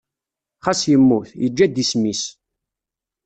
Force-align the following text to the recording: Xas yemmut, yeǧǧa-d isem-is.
Xas 0.65 0.81
yemmut, 0.91 1.29
yeǧǧa-d 1.41 1.81
isem-is. 1.83 2.23